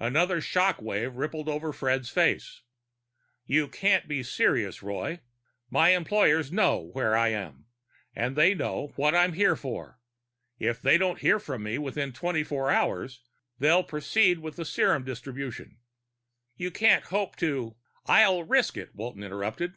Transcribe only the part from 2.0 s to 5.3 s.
face. "You can't be serious, Roy.